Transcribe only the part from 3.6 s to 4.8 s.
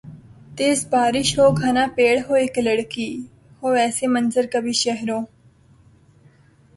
ہوایسے منظر کبھی